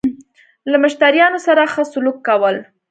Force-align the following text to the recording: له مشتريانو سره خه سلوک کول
له 0.71 0.77
مشتريانو 0.85 1.39
سره 1.47 1.61
خه 1.73 1.83
سلوک 1.91 2.17
کول 2.27 2.55